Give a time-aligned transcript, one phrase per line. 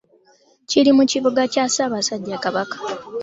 [0.69, 2.97] Kiri mu kibuga kya Ssaabasajja Kabaka Masaka